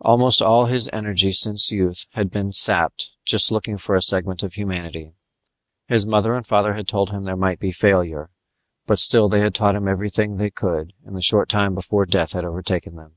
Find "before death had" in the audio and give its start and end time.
11.74-12.44